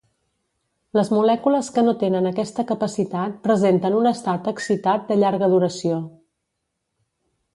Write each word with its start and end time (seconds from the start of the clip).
Les 0.99 1.09
molècules 1.15 1.67
que 1.75 1.83
no 1.89 1.93
tenen 2.03 2.29
aquesta 2.29 2.65
capacitat 2.71 3.37
presenten 3.45 3.99
un 3.99 4.11
estat 4.13 4.51
excitat 4.55 5.07
de 5.11 5.19
llarga 5.25 5.51
duració. 5.55 6.01